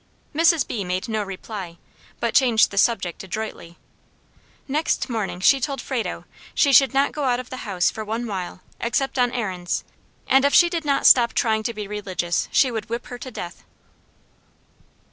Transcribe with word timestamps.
Mrs. 0.33 0.67
B. 0.67 0.83
made 0.83 1.07
no 1.07 1.21
reply, 1.21 1.77
but 2.19 2.33
changed 2.33 2.71
the 2.71 2.77
subject 2.79 3.23
adroitly. 3.23 3.77
Next 4.67 5.09
morning 5.11 5.39
she 5.39 5.59
told 5.61 5.79
Frado 5.79 6.25
she 6.55 6.73
"should 6.73 6.91
not 6.91 7.11
go 7.11 7.25
out 7.25 7.39
of 7.39 7.51
the 7.51 7.57
house 7.69 7.91
for 7.91 8.03
one 8.03 8.25
while, 8.25 8.61
except 8.79 9.19
on 9.19 9.31
errands; 9.31 9.83
and 10.25 10.43
if 10.43 10.55
she 10.55 10.69
did 10.69 10.85
not 10.85 11.05
stop 11.05 11.33
trying 11.33 11.61
to 11.61 11.73
be 11.75 11.87
religious, 11.87 12.49
she 12.51 12.71
would 12.71 12.89
whip 12.89 13.05
her 13.09 13.19
to 13.19 13.29
death." 13.29 13.63